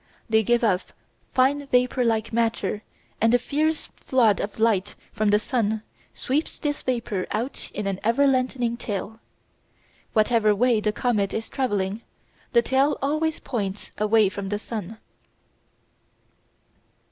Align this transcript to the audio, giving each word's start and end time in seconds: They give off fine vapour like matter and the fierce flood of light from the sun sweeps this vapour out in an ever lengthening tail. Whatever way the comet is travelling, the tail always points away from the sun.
They 0.27 0.41
give 0.41 0.63
off 0.63 0.93
fine 1.31 1.67
vapour 1.67 2.03
like 2.03 2.33
matter 2.33 2.81
and 3.21 3.31
the 3.31 3.37
fierce 3.37 3.85
flood 3.97 4.39
of 4.41 4.57
light 4.57 4.95
from 5.11 5.29
the 5.29 5.37
sun 5.37 5.83
sweeps 6.11 6.57
this 6.57 6.81
vapour 6.81 7.27
out 7.29 7.69
in 7.71 7.85
an 7.85 7.99
ever 8.03 8.25
lengthening 8.25 8.77
tail. 8.77 9.19
Whatever 10.13 10.55
way 10.55 10.81
the 10.81 10.91
comet 10.91 11.35
is 11.35 11.49
travelling, 11.49 12.01
the 12.51 12.63
tail 12.63 12.97
always 12.99 13.39
points 13.39 13.91
away 13.99 14.27
from 14.27 14.49
the 14.49 14.57
sun. 14.57 14.97